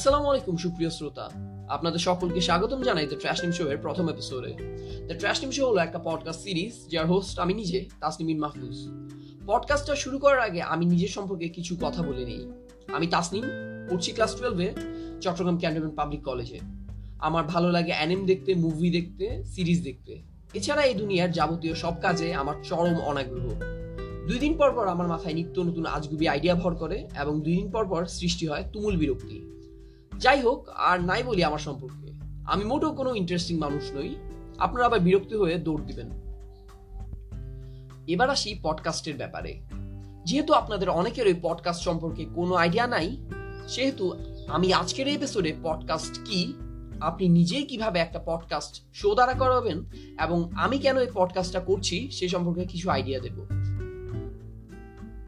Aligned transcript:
আসসালামু 0.00 0.28
আলাইকুম, 0.28 0.56
সুপ্রিয় 0.56 0.90
শ্রোতা। 0.90 1.30
আপনাদের 1.68 1.98
সকলকে 1.98 2.40
স্বাগতম 2.40 2.82
জানাই 2.82 3.06
দ্য 3.06 3.18
ট্র্যাশ 3.18 3.40
নিম 3.40 3.52
শো 3.52 3.68
এর 3.68 3.78
প্রথম 3.78 4.08
এপিসোডে 4.08 4.52
দ্য 5.06 5.18
ট্র্যাশ 5.18 5.40
নিম 5.40 5.50
শো 5.50 5.66
হলো 5.66 5.76
একটা 5.76 5.98
পডকাস্ট 5.98 6.40
সিরিজ 6.40 6.90
যার 6.90 7.06
হোস্ট 7.06 7.38
আমি 7.38 7.54
নিজে, 7.54 7.88
তাসনিমিন 8.00 8.38
মাহফুজ। 8.38 8.88
পডকাস্টটা 9.46 9.96
শুরু 9.96 10.18
করার 10.18 10.40
আগে 10.40 10.62
আমি 10.62 10.84
নিজের 10.86 11.08
সম্পর্কে 11.08 11.48
কিছু 11.48 11.76
কথা 11.80 12.02
বলে 12.02 12.24
নিই। 12.24 12.52
আমি 12.92 13.06
তাসনিম, 13.06 13.44
পড়ছি 13.90 14.12
ক্লাস 14.12 14.34
টুয়েলভে 14.34 14.72
চট্টগ্রাম 15.20 15.58
ক্যান্টনমেন্ট 15.58 15.96
পাবলিক 15.96 16.22
কলেজে 16.22 16.58
আমার 17.18 17.44
ভালো 17.44 17.70
লাগে 17.70 17.92
অ্যানিম 17.92 18.26
দেখতে 18.26 18.54
মুভি 18.54 18.90
দেখতে 18.90 19.44
সিরিজ 19.44 19.84
দেখতে। 19.84 20.22
এছাড়া 20.54 20.82
এই 20.82 20.94
দুনিয়ার 20.94 21.32
যাবতীয় 21.32 21.74
সব 21.74 21.94
কাজে 22.00 22.34
আমার 22.34 22.54
চরম 22.62 23.00
অনাগ্রহ। 23.00 23.46
দুই 24.28 24.38
দিন 24.38 24.56
পর 24.56 24.72
পর 24.72 24.88
আমার 24.88 25.08
মাথায় 25.08 25.34
নিত্য 25.34 25.60
নতুন 25.60 25.86
আজগুবি 25.86 26.28
আইডিয়া 26.28 26.54
ভর 26.54 26.74
করে 26.74 27.08
এবং 27.20 27.42
দুই 27.42 27.54
দিন 27.56 27.70
পর 27.70 27.88
পর 27.88 28.06
সৃষ্টি 28.06 28.46
হয় 28.46 28.64
তুমুল 28.72 28.96
বিরক্তি। 28.96 29.59
যাই 30.20 30.42
হোক 30.42 30.68
আর 30.68 31.00
নাই 31.00 31.22
বলি 31.22 31.44
আমার 31.44 31.58
সম্পর্কে। 31.58 32.12
আমি 32.46 32.64
মোটেও 32.64 32.92
কোনো 32.92 33.14
ইন্টারেস্টিং 33.14 33.58
মানুষ 33.58 33.92
নই। 33.92 34.14
আপনারা 34.58 34.86
আবার 34.86 35.00
বিরক্তি 35.00 35.34
হয়ে 35.34 35.56
দৌড় 35.56 35.84
দিবেন। 35.84 36.10
এবার 38.06 38.30
আসি 38.30 38.58
পডকাস্টের 38.62 39.16
ব্যাপারে। 39.16 39.60
যেহেতু 40.24 40.52
আপনাদের 40.52 40.90
অনেকের 40.90 41.26
ওই 41.26 41.34
পডকাস্ট 41.42 41.84
সম্পর্কে 41.84 42.26
কোনো 42.34 42.54
আইডিয়া 42.54 42.86
নাই, 42.86 43.16
সেহেতু 43.68 44.12
আমি 44.48 44.72
আজকের 44.72 45.08
এপিসোডে 45.08 45.54
পডকাস্ট 45.62 46.20
কি, 46.24 46.54
আপনি 47.00 47.28
নিজেই 47.28 47.62
কীভাবে 47.62 48.00
একটা 48.00 48.20
পডকাস্ট 48.24 48.82
শো 48.94 49.14
দ্বারা 49.14 49.32
করাবেন, 49.32 49.84
এবং 50.24 50.50
আমি 50.56 50.78
কেন 50.78 50.98
এই 50.98 51.06
পডকাস্টটা 51.14 51.60
করছি, 51.60 52.10
সে 52.10 52.28
সম্পর্কে 52.28 52.64
কিছু 52.64 52.90
আইডিয়া 52.90 53.20
দেব। 53.20 53.44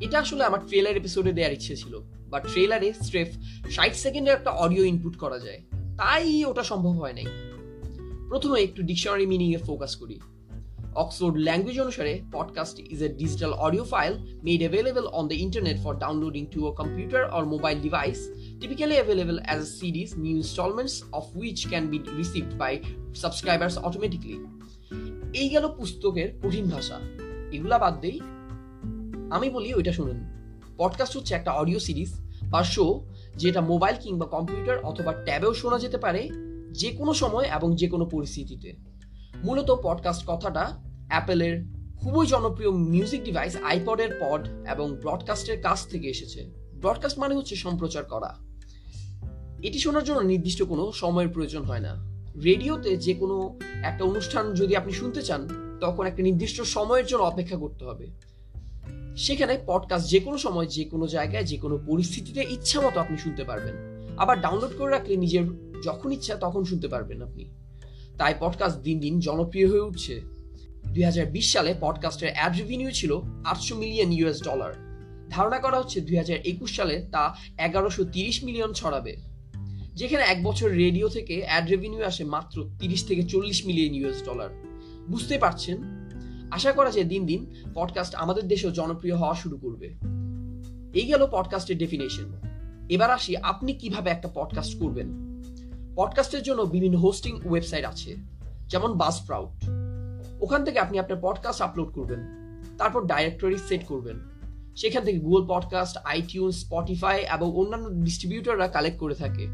এটা 0.01 0.18
আসলে 0.18 0.45
আমার 0.45 0.66
ট্রেলার 0.66 0.96
এপিসোডে 0.96 1.32
দেওয়ার 1.32 1.52
ইচ্ছে 1.52 1.76
ছিল। 1.76 2.01
বা 2.33 2.41
ট্রেলারে 2.41 2.93
স্রেফ 2.93 3.29
ষাট 3.71 3.95
সেকেন্ডের 3.95 4.35
একটা 4.35 4.51
অডিও 4.51 4.85
ইনপুট 4.85 5.16
করা 5.16 5.38
যায়। 5.38 5.61
তাই 5.73 6.45
ওটা 6.45 6.63
সম্ভব 6.63 6.91
হয় 6.91 7.13
নাই। 7.13 7.27
প্রথমে 8.29 8.63
একটু 8.63 8.83
ডিকশনারি 8.83 9.27
মিনিংয়ে 9.27 9.59
ফোকাস 9.59 9.97
করি। 9.97 10.21
অক্সফোর্ড 10.95 11.37
ল্যাঙ্গুয়েজ 11.38 11.80
অনুসারে 11.80 12.21
podcast 12.33 12.80
is 12.80 13.03
a 13.03 13.09
digital 13.09 13.53
audio 13.53 13.85
file 13.85 14.13
made 14.45 14.60
available 14.60 15.07
on 15.07 15.29
the 15.29 15.35
internet 15.35 15.77
for 15.83 15.99
downloading 15.99 16.47
to 16.47 16.69
a 16.69 16.75
computer 16.75 17.30
or 17.30 17.45
mobile 17.45 17.80
device 17.80 18.29
typically 18.60 18.95
available 18.95 19.38
as 19.41 19.59
a 19.59 19.83
series, 19.83 20.10
new 20.16 20.37
installments 20.37 20.93
of 20.93 21.43
which 21.43 21.66
can 21.66 21.91
be 21.91 21.99
received 22.21 22.53
by 22.59 22.73
subscribers 23.15 23.88
automatically. 23.88 24.37
এই 25.35 25.49
গেল 25.49 25.69
পুস্তকের 25.77 26.29
কঠিন 26.43 26.65
ভাষা। 26.65 27.01
এগুলা 27.53 27.79
বাদ 27.79 28.01
দেই। 28.01 28.21
আমি 29.30 29.51
বলি 29.51 29.75
ওইটা 29.75 29.93
শুনুন। 29.93 30.41
পডকাস্ট 30.76 31.16
হচ্ছে 31.16 31.34
একটা 31.34 31.52
অডিও 31.52 31.78
সিরিজ 31.78 32.15
বা 32.42 32.65
শো 32.65 33.06
যেটা 33.37 33.60
মোবাইল 33.60 33.96
কিংবা 34.01 34.26
কম্পিউটার 34.26 34.79
অথবা 34.79 35.12
ট্যাবেও 35.12 35.54
শোনা 35.54 35.79
যেতে 35.79 35.98
পারে 35.98 36.29
যে 36.73 36.90
কোনো 36.90 37.14
সময় 37.14 37.45
এবং 37.45 37.76
যে 37.76 37.88
কোনো 37.88 38.04
পরিস্থিতিতে। 38.04 38.73
মূলত 39.45 39.70
পডকাস্ট 39.82 40.24
কথাটা 40.26 40.79
অ্যাপেলের 41.09 41.64
খুবই 42.01 42.26
জনপ্রিয় 42.26 42.70
মিউজিক 42.70 43.24
ডিভাইস 43.24 43.56
আইপডের 43.56 44.18
পড 44.20 44.48
এবং 44.73 44.96
ব্রডকাস্টের 44.96 45.62
কাছ 45.62 45.87
থেকে 45.87 46.09
এসেছে। 46.09 46.51
ব্রডকাস্ট 46.74 47.18
মানে 47.18 47.34
হচ্ছে 47.34 47.57
সম্প্রচার 47.57 48.04
করা। 48.04 48.36
এটি 49.62 49.79
শোনার 49.79 50.04
জন্য 50.04 50.20
নির্দিষ্ট 50.20 50.62
কোনো 50.62 50.92
সময়ের 50.92 51.29
প্রয়োজন 51.29 51.62
হয় 51.62 51.80
না। 51.80 51.96
রেডিওতে 52.45 52.96
যে 52.96 53.14
কোনো 53.14 53.59
একটা 53.82 54.04
অনুষ্ঠান 54.04 54.54
যদি 54.54 54.76
আপনি 54.76 54.92
শুনতে 54.92 55.23
চান, 55.23 55.48
তখন 55.80 56.07
একটা 56.07 56.23
নির্দিষ্ট 56.23 56.62
সময়ের 56.62 57.07
জন্য 57.07 57.23
অপেক্ষা 57.23 57.57
করতে 57.57 57.84
হবে। 57.84 58.07
সেখানে 59.16 59.59
পডকাস্ট 59.66 60.10
যে 60.10 60.21
কোনো 60.21 60.38
সময়, 60.38 60.66
যে 60.66 60.85
কোনো 60.85 61.07
জায়গায়, 61.07 61.45
যে 61.45 61.57
কোনো 61.57 61.79
পরিস্থিতিতে 61.87 62.46
ইচ্ছা 62.51 62.80
মতো 62.80 63.01
আপনি 63.01 63.19
শুনতে 63.19 63.45
পারবেন। 63.45 63.74
আবার 64.16 64.41
ডাউনলোড 64.41 64.70
করে 64.78 64.91
রাখলে 64.91 65.16
নিজের 65.16 65.42
যখন 65.84 66.12
ইচ্ছা 66.12 66.34
তখন 66.34 66.64
শুনতে 66.64 66.88
পারবেন 66.88 67.22
আপনি। 67.22 67.50
তাই 68.19 68.34
পডকাস্ট 68.41 68.78
দিন 68.78 69.00
দিন 69.00 69.20
জনপ্রিয় 69.20 69.70
হয়ে 69.70 69.81
উঠছে। 69.81 70.20
দুই 70.86 71.42
সালে 71.42 71.75
পডকাস্টের 71.81 72.32
অ্যাড 72.34 72.56
রেভিনিউ 72.56 72.91
ছিল 72.91 73.20
আটশো 73.44 73.76
মিলিয়ন 73.76 74.12
ইউএস 74.12 74.42
ডলার 74.42 74.72
ধারণা 75.31 75.59
করা 75.59 75.78
হচ্ছে 75.78 76.00
দুই 76.00 76.16
হাজার 76.16 76.36
একুশ 76.44 76.76
সালে 76.76 77.06
তা 77.12 77.34
এগারোশো 77.59 78.04
তিরিশ 78.04 78.44
মিলিয়ন 78.44 78.72
ছড়াবে। 78.72 79.16
যেখানে 79.94 80.22
এক 80.22 80.42
বছর 80.42 80.70
রেডিও 80.70 81.09
থেকে 81.09 81.42
অ্যাড 81.47 81.70
রেভিনিউ 81.70 82.04
আসে 82.04 82.25
মাত্র 82.25 82.70
তিরিশ 82.78 83.06
থেকে 83.06 83.22
চল্লিশ 83.22 83.66
মিলিয়ন 83.66 83.94
ইউএস 83.94 84.25
ডলার 84.25 84.48
বুঝতে 85.10 85.38
পারছেন? 85.38 86.01
আশা 86.52 86.72
করা 86.72 86.90
যায় 86.90 87.04
দিন 87.04 87.26
দিন 87.26 87.46
পডকাস্ট 87.74 88.14
আমাদের 88.14 88.48
দেশেও 88.48 88.70
জনপ্রিয় 88.70 89.16
হওয়া 89.16 89.34
শুরু 89.34 89.56
করবে। 89.56 89.86
এই 90.98 91.06
গেল 91.06 91.26
পডকাস্টের 91.30 91.78
ডেফিনেশন 91.78 92.24
এবার 92.88 93.10
আসি 93.10 93.36
আপনি 93.36 93.72
কীভাবে 93.72 94.10
একটা 94.10 94.28
পডকাস্ট 94.34 94.78
করবেন। 94.78 95.08
পডকাস্টের 95.96 96.42
জন্য 96.42 96.62
বিভিন্ন 96.62 96.96
হোস্টিং 96.98 97.41
ওয়েবসাইট 97.44 97.84
আছে, 97.84 98.16
যেমন 98.68 98.92
বাস 98.92 99.26
প্রাউট 99.26 99.64
ওখান 100.41 100.64
থেকে 100.64 100.78
আপনি 100.78 100.98
আপনার 100.98 101.18
পডকাস্ট 101.22 101.62
আপলোড 101.62 101.91
করবেন, 101.94 102.20
তারপর 102.78 103.06
ডাইরেক্টরি 103.06 103.58
সেট 103.68 103.84
করবেন। 103.86 104.16
সেখান 104.76 105.04
থেকে 105.04 105.18
গুগল 105.18 105.42
পডকাস্ট 105.48 105.96
আইটিউন 106.04 106.50
স্পটিফাই 106.50 107.24
এবং 107.34 107.48
অন্যান্য 107.56 107.88
ডিস্ট্রিবিউটররা 107.91 108.68
কালেক্ট 108.68 108.98
করে 108.98 109.14
থাকে। 109.14 109.46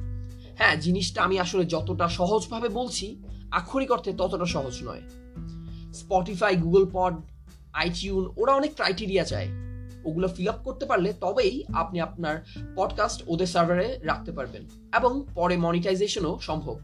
হ্যাঁ 0.59 0.77
জিনিসটা 0.77 1.23
আমি 1.23 1.39
আসলে 1.39 1.65
যতটা 1.65 2.09
সহজভাবে 2.09 2.69
বলছি, 2.69 3.07
আক্ষরিক 3.51 3.91
অর্থে 3.93 4.13
ততটা 4.13 4.45
সহজ 4.45 4.77
নয়। 4.83 5.03
স্পটিফাই 5.95 6.57
গুগল 6.57 6.87
পড 6.93 7.15
আইটিউন 7.73 8.33
ওরা 8.37 8.55
অনেক 8.55 8.75
ক্রাইটেরিয়া 8.75 9.25
চায়। 9.25 9.49
ওগুলো 10.05 10.29
ফিল 10.29 10.49
আপ 10.49 10.57
করতে 10.65 10.87
পারলে 10.87 11.13
তবেই 11.21 11.65
আপনি 11.73 12.01
আপনার 12.01 12.45
পডকাস্ট 12.77 13.23
ওদের 13.27 13.47
সার্ভারে 13.47 13.99
রাখতে 14.03 14.33
পারবেন 14.33 14.63
এবং 14.97 15.27
পরে 15.35 15.57
মনিটাইজেশনও 15.57 16.39
সম্ভব। 16.41 16.79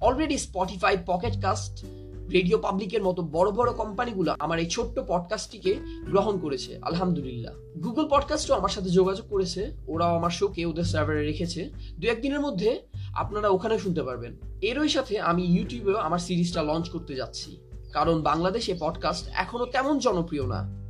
Already 0.00 0.38
Spotify 0.38 0.98
Pocket 1.06 1.42
Cast 1.42 1.84
radio 2.32 2.58
পাবলিকের 2.58 3.02
মতো 3.02 3.22
বড় 3.22 3.50
বড় 3.50 3.72
কোম্পানিগুলো 3.72 4.34
আমার 4.38 4.58
এই 4.58 4.66
ছোট্ট 4.66 5.00
পডকাস্টটিকে 5.08 5.74
গ্রহণ 6.10 6.38
করেছে, 6.38 6.78
আলহামদুলিল্লাহ। 6.82 7.54
গুগল 7.84 8.08
পডকাস্টও 8.08 8.54
আমার 8.54 8.68
সাথে 8.68 8.88
যোগাযোগ 8.88 9.26
করেছে, 9.30 9.72
ওরাও 9.86 10.16
আমার 10.16 10.30
শোকে 10.30 10.64
ওদের 10.64 10.84
সার্ভারে 10.84 11.26
রেখেছে। 11.26 11.70
দু 11.98 12.08
একদিনের 12.08 12.40
মধ্যে 12.40 12.82
আপনারা 13.14 13.48
ওখানে 13.48 13.78
শুনতে 13.78 14.02
পারবেন। 14.02 14.36
এরই 14.60 14.88
সাথে 14.88 15.20
আমি 15.20 15.42
ইউটিউবেও 15.42 15.96
আমার 15.96 16.18
সিরিজটা 16.18 16.62
লঞ্চ 16.62 16.88
করতে 16.88 17.14
যাচ্ছি। 17.14 17.58
কারণ 17.92 18.22
বাংলাদেশে 18.22 18.76
পডকাস্ট 18.80 19.28
এখনও 19.32 19.66
তেমন 19.66 19.98
জনপ্রিয় 19.98 20.46
না। 20.46 20.82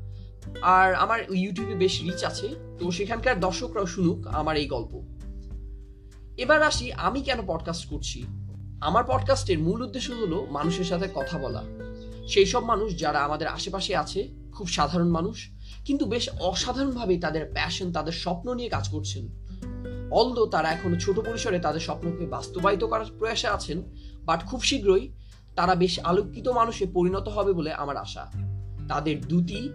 আর 0.63 0.95
আমার 0.95 1.21
ইউটিউবে 1.31 1.75
বেশ 1.75 2.03
রিচ 2.03 2.25
আছে, 2.25 2.49
তো 2.79 2.91
সেখানকার 2.91 3.41
দর্শকরাও 3.41 3.87
শুনুক 3.87 4.27
আমার 4.27 4.57
এই 4.57 4.67
গল্প। 4.67 5.03
এবার 6.37 6.63
আসি 6.63 6.93
আমি 6.93 7.23
কেন 7.23 7.39
পডকাস্ট 7.47 7.91
করছি। 7.91 8.25
আমার 8.81 9.05
পডকাস্টের 9.07 9.59
মূল 9.59 9.83
উদ্দেশ্য 9.83 10.13
হলো 10.13 10.47
মানুষের 10.51 10.85
সাথে 10.85 11.09
কথা 11.15 11.39
বলা। 11.39 11.65
সেই 12.29 12.47
সব 12.47 12.65
মানুষ 12.65 12.99
যারা 12.99 13.19
আমাদের 13.19 13.49
আশেপাশে 13.49 13.97
আছে, 13.97 14.29
খুব 14.53 14.69
সাধারণ 14.69 15.09
মানুষ, 15.09 15.51
কিন্তু 15.85 16.05
বেশ 16.05 16.31
অসাধারণভাবে 16.41 17.17
তাদের 17.17 17.51
প্যাশন 17.53 17.93
তাদের 17.93 18.13
স্বপ্ন 18.13 18.55
নিয়ে 18.55 18.69
কাজ 18.69 18.89
করছেন। 18.89 19.29
অলদো 20.11 20.47
তারা 20.47 20.73
এখনও 20.73 21.01
ছোট 21.01 21.21
পরিসরে 21.21 21.59
তাদের 21.59 21.81
স্বপ্নকে 21.81 22.27
বাস্তবায়িত 22.27 22.85
করার 22.85 23.05
প্রয়াসে 23.19 23.49
আছেন 23.49 23.83
বাট 24.25 24.47
খুব 24.47 24.63
শীঘ্রই 24.63 25.13
তারা 25.55 25.75
বেশ 25.75 25.99
আলোকিত 25.99 26.49
মানুষে 26.49 26.87
পরিণত 26.87 27.29
হবে 27.29 27.53
বলে 27.53 27.73
আমার 27.73 27.97
আশা। 27.97 28.33
তাদের 28.89 29.21
দুটি 29.21 29.69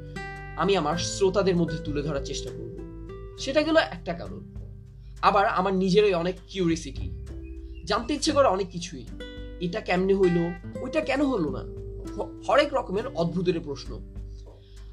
আমি 0.58 0.78
আমার 0.78 0.98
শ্রোতাদের 0.98 1.56
মধ্যে 1.56 1.78
তুলে 1.78 2.02
ধরার 2.02 2.26
চেষ্টা 2.26 2.50
করব। 2.50 2.78
সেটা 3.40 3.62
গেল 3.62 3.78
একটা 3.78 4.14
কারণ। 4.14 4.40
আবার 5.22 5.48
আমার 5.48 5.74
নিজেরই 5.74 6.14
অনেক 6.14 6.36
কিউরিসিটি 6.48 7.26
জানতে 7.86 8.14
ইচ্ছে 8.14 8.32
করে 8.32 8.48
অনেক 8.48 8.68
কিছুই। 8.70 9.06
এটা 9.60 9.82
কেমনে 9.82 10.14
হইল? 10.14 10.54
ওইটা 10.82 11.02
কেন 11.02 11.26
হলো 11.26 11.50
না? 11.50 11.78
হরেক 12.50 12.74
রকমের 12.74 13.08
অদ্ভুতের 13.08 13.60
প্রশ্ন। 13.60 14.14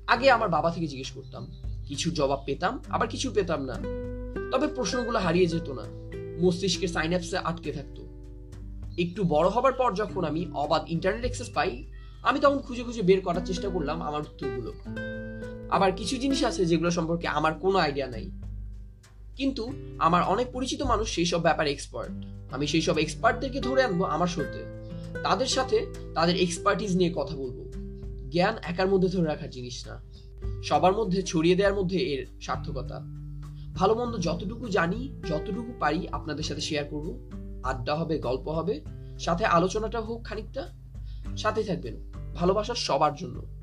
আগে 0.06 0.30
আমার 0.30 0.48
বাবা 0.48 0.70
থেকে 0.70 0.87
জিজ্ঞেস 0.87 1.10
করতাম, 1.10 1.46
কিছু 1.84 2.10
জবাব 2.10 2.42
পেতাম, 2.46 2.82
আবার 2.88 3.08
কিছু 3.08 3.30
পেতাম 3.30 3.64
না। 3.64 3.75
তবে 4.52 4.66
প্রশ্নগুলো 4.66 5.19
হারিয়ে 5.19 5.46
যেত 5.46 5.69
না। 5.69 5.82
মস্তিষ্কের 6.40 6.88
সাইন্যাপসে 6.88 7.38
আটকে 7.38 7.72
থাকতো। 7.72 8.03
একটু 8.99 9.25
বড় 9.25 9.49
হবার 9.49 9.73
পর 9.73 9.94
যখন 9.94 10.25
আমি 10.25 10.46
অবাধ 10.55 10.85
ইন্টারনেট 10.88 11.20
অ্যাক্সেস 11.20 11.50
পাই, 11.55 11.87
আমি 12.23 12.41
তখন 12.41 12.58
খুঁজে 12.58 12.82
খুঁজে 12.82 13.02
বের 13.02 13.20
করার 13.20 13.46
চেষ্টা 13.46 13.69
করলাম 13.69 14.02
আমার 14.02 14.20
উত্তরগুলো। 14.20 14.73
আবার 15.70 15.93
কিছু 15.93 16.17
জিনিস 16.17 16.44
আছে 16.44 16.67
যেগুলো 16.67 16.91
সম্পর্কে 16.91 17.29
আমার 17.29 17.55
কোনো 17.55 17.79
আইডিয়া 17.79 18.06
নাই। 18.06 18.31
কিন্তু 19.37 19.73
আমার 19.99 20.23
অনেক 20.23 20.46
পরিচিত 20.52 20.82
মানুষ 20.82 21.14
সেই 21.14 21.25
সব 21.25 21.43
ব্যাপারে 21.43 21.70
এক্সপার্ট 21.70 22.25
আমি 22.52 22.67
সেই 22.67 22.81
সব 22.81 22.99
এক্সপার্টদেরকে 22.99 23.61
ধরে 23.61 23.82
আনব 23.82 24.05
আমার 24.05 24.26
শোতে 24.26 24.85
তাদের 25.23 25.47
সাথে 25.47 25.87
তাদের 26.14 26.37
এক্সপার্টিজ 26.37 26.97
নিয়ে 26.97 27.12
কথা 27.17 27.37
বলব। 27.37 27.70
জ্ঞান 28.31 28.55
একার 28.62 28.88
মধ্যে 28.88 29.08
ধরে 29.08 29.26
রাখার 29.26 29.50
জিনিস 29.50 29.88
না। 29.88 30.02
সবার 30.62 30.93
মধ্যে 30.93 31.23
ছড়িয়ে 31.23 31.56
দেওয়ার 31.56 31.75
মধ্যে 31.75 31.99
এর 31.99 32.26
সার্থকতা। 32.40 33.00
ভালো 33.75 33.94
মন্দ 33.94 34.17
যতটুকু 34.20 34.69
জানি, 34.69 35.20
যতটুকু 35.29 35.73
পারি 35.81 36.08
আপনাদের 36.08 36.44
সাথে 36.44 36.61
শেয়ার 36.61 36.85
করব। 36.85 37.31
আড্ডা 37.64 37.94
হবে 37.94 38.19
গল্প 38.19 38.49
হবে 38.49 38.81
সাথে 39.19 39.44
আলোচনাটা 39.44 40.00
হোক 40.00 40.25
খানিকটা 40.25 40.69
সাথে 41.37 41.62
থাকবেন। 41.62 42.12
ভালোবাসা 42.34 42.75
সবার 42.75 43.14
জন্য। 43.14 43.53